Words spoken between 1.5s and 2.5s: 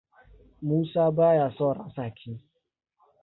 son rasa ki.